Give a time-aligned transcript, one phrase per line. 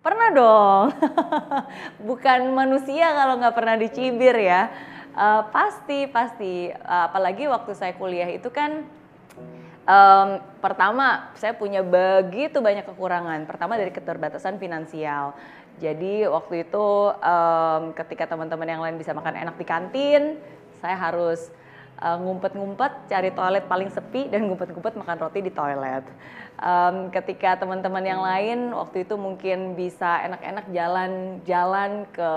[0.00, 0.84] Pernah dong.
[2.08, 4.72] Bukan manusia kalau nggak pernah dicibir ya.
[5.12, 6.72] Uh, pasti, pasti.
[6.72, 8.88] Uh, apalagi waktu saya kuliah itu kan
[9.84, 10.28] um,
[10.64, 13.44] pertama saya punya begitu banyak kekurangan.
[13.44, 15.36] Pertama dari keterbatasan finansial.
[15.76, 20.40] Jadi waktu itu um, ketika teman-teman yang lain bisa makan enak di kantin,
[20.80, 21.52] saya harus
[22.00, 26.04] uh, ngumpet-ngumpet cari toilet paling sepi dan ngumpet-ngumpet makan roti di toilet.
[26.60, 32.30] Um, ketika teman-teman yang lain waktu itu mungkin bisa enak-enak jalan-jalan ke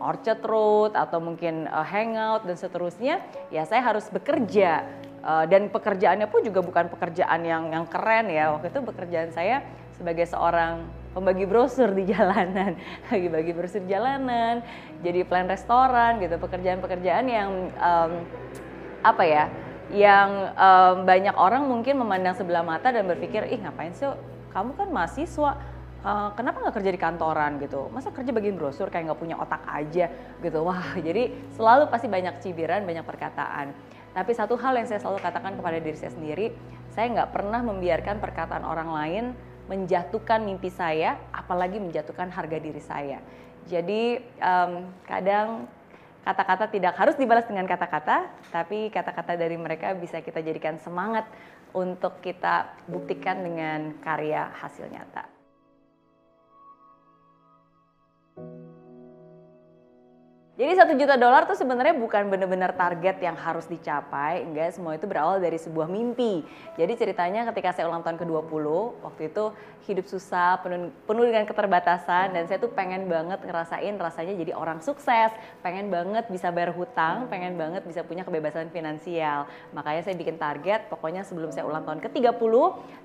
[0.00, 3.20] Orchard Road atau mungkin uh, hangout dan seterusnya,
[3.52, 4.84] ya saya harus bekerja
[5.24, 8.52] uh, dan pekerjaannya pun juga bukan pekerjaan yang yang keren ya.
[8.56, 9.64] Waktu itu pekerjaan saya
[9.96, 10.84] sebagai seorang
[11.16, 12.76] pembagi brosur di jalanan,
[13.08, 14.60] lagi bagi brosur jalanan,
[15.00, 18.12] jadi plan restoran gitu, pekerjaan-pekerjaan yang um,
[19.06, 19.44] apa ya
[19.94, 24.10] yang um, banyak orang mungkin memandang sebelah mata dan berpikir ih ngapain sih
[24.50, 25.62] kamu kan mahasiswa
[26.06, 27.58] uh, kenapa nggak kerja di kantoran?
[27.58, 27.90] Gitu.
[27.90, 30.06] Masa kerja bagian brosur kayak nggak punya otak aja?
[30.38, 30.58] Gitu.
[30.62, 33.74] Wah jadi selalu pasti banyak cibiran banyak perkataan.
[34.16, 36.56] Tapi satu hal yang saya selalu katakan kepada diri saya sendiri
[36.96, 39.24] saya nggak pernah membiarkan perkataan orang lain
[39.68, 43.20] menjatuhkan mimpi saya apalagi menjatuhkan harga diri saya.
[43.66, 45.68] Jadi um, kadang
[46.26, 51.22] kata-kata tidak harus dibalas dengan kata-kata, tapi kata-kata dari mereka bisa kita jadikan semangat
[51.70, 55.35] untuk kita buktikan dengan karya hasil nyata.
[60.56, 65.04] Jadi satu juta dolar tuh sebenarnya bukan benar-benar target yang harus dicapai, enggak semua itu
[65.04, 66.40] berawal dari sebuah mimpi.
[66.80, 68.64] Jadi ceritanya ketika saya ulang tahun ke-20,
[69.04, 69.52] waktu itu
[69.84, 74.80] hidup susah, penuh, penuh dengan keterbatasan dan saya tuh pengen banget ngerasain rasanya jadi orang
[74.80, 75.28] sukses,
[75.60, 79.44] pengen banget bisa bayar hutang, pengen banget bisa punya kebebasan finansial.
[79.76, 82.54] Makanya saya bikin target, pokoknya sebelum saya ulang tahun ke-30,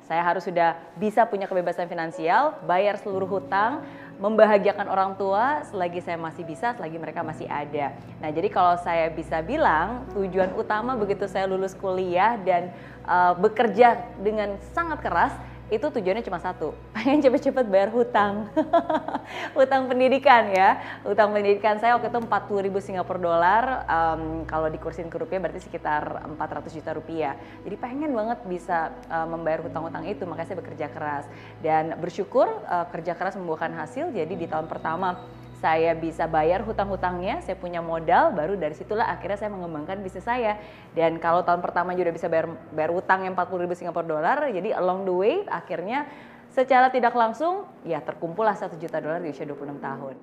[0.07, 3.83] saya harus sudah bisa punya kebebasan finansial, bayar seluruh hutang,
[4.21, 7.97] membahagiakan orang tua selagi saya masih bisa, selagi mereka masih ada.
[8.21, 12.69] Nah, jadi kalau saya bisa bilang tujuan utama begitu saya lulus kuliah dan
[13.09, 15.33] uh, bekerja dengan sangat keras
[15.71, 18.51] itu tujuannya cuma satu, pengen cepet-cepet bayar hutang,
[19.57, 25.07] hutang pendidikan ya, hutang pendidikan saya waktu itu 40 ribu Singapura dolar, um, kalau dikursin
[25.07, 27.33] ke rupiah berarti sekitar 400 juta rupiah.
[27.63, 31.25] Jadi pengen banget bisa uh, membayar hutang-hutang itu, makanya saya bekerja keras
[31.63, 34.11] dan bersyukur uh, kerja keras membuahkan hasil.
[34.11, 35.23] Jadi di tahun pertama
[35.61, 40.57] saya bisa bayar hutang-hutangnya, saya punya modal, baru dari situlah akhirnya saya mengembangkan bisnis saya.
[40.97, 44.73] Dan kalau tahun pertama juga bisa bayar bayar utang yang 40 ribu Singapura dolar, jadi
[44.73, 46.09] along the way akhirnya
[46.49, 50.15] secara tidak langsung ya terkumpullah satu juta dolar di usia 26 tahun.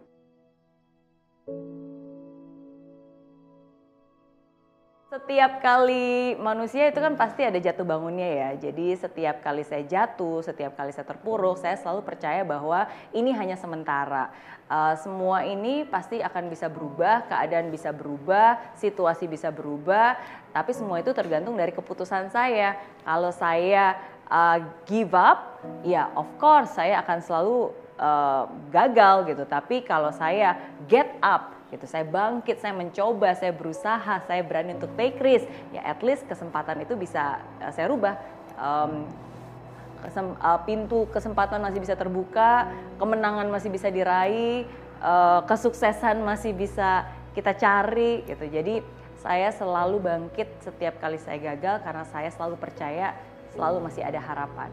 [5.08, 8.68] Setiap kali manusia itu kan pasti ada jatuh bangunnya ya.
[8.68, 12.84] Jadi setiap kali saya jatuh, setiap kali saya terpuruk, saya selalu percaya bahwa
[13.16, 14.28] ini hanya sementara.
[14.68, 20.20] Uh, semua ini pasti akan bisa berubah, keadaan bisa berubah, situasi bisa berubah,
[20.52, 22.76] tapi semua itu tergantung dari keputusan saya.
[23.00, 23.96] Kalau saya
[24.28, 29.48] uh, give up, ya of course saya akan selalu uh, gagal gitu.
[29.48, 30.52] Tapi kalau saya
[30.84, 31.84] get up, gitu.
[31.84, 35.46] Saya bangkit saya mencoba saya berusaha saya berani untuk take risk.
[35.72, 38.16] Ya at least kesempatan itu bisa uh, saya rubah.
[38.58, 39.06] Um,
[39.98, 42.70] kesem, uh, pintu kesempatan masih bisa terbuka
[43.02, 44.62] kemenangan masih bisa diraih
[45.02, 48.46] uh, kesuksesan masih bisa kita cari gitu.
[48.46, 48.82] Jadi
[49.18, 53.18] saya selalu bangkit setiap kali saya gagal karena saya selalu percaya
[53.50, 54.70] selalu masih ada harapan.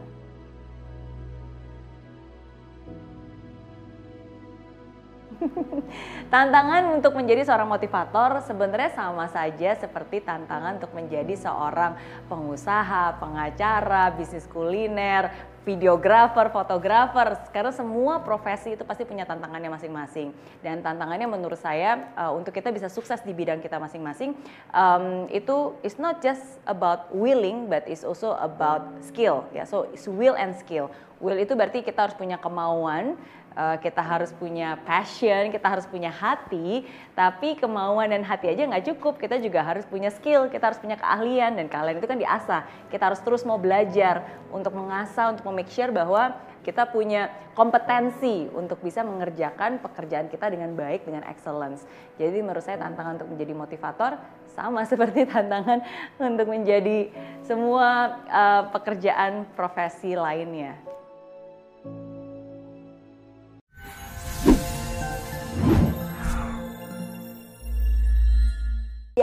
[6.32, 14.12] tantangan untuk menjadi seorang motivator sebenarnya sama saja seperti tantangan untuk menjadi seorang pengusaha, pengacara,
[14.16, 15.32] bisnis kuliner,
[15.66, 20.30] videografer, fotografer, karena semua profesi itu pasti punya tantangannya masing-masing.
[20.62, 24.38] Dan tantangannya menurut saya uh, untuk kita bisa sukses di bidang kita masing-masing
[24.70, 29.42] um, itu is not just about willing, but is also about skill.
[29.50, 30.86] Ya, so it's will and skill.
[31.18, 33.18] Will itu berarti kita harus punya kemauan,
[33.56, 36.84] uh, kita harus punya passion, kita harus punya hati,
[37.16, 41.00] tapi kemauan dan hati aja nggak cukup, kita juga harus punya skill, kita harus punya
[41.00, 42.62] keahlian dan keahlian itu kan diasah.
[42.92, 44.22] Kita harus terus mau belajar
[44.52, 50.76] untuk mengasah, untuk make sure bahwa kita punya kompetensi untuk bisa mengerjakan pekerjaan kita dengan
[50.76, 51.86] baik, dengan excellence.
[52.20, 54.12] Jadi menurut saya tantangan untuk menjadi motivator
[54.52, 55.80] sama seperti tantangan
[56.20, 57.08] untuk menjadi
[57.46, 60.85] semua uh, pekerjaan profesi lainnya.